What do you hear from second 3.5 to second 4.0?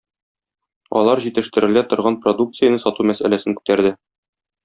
күтәрде.